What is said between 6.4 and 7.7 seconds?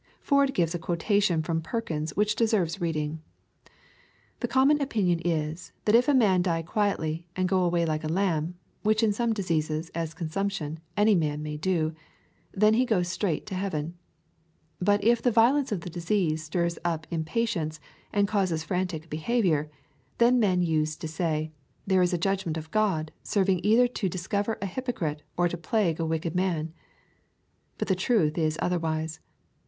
die quietly, and go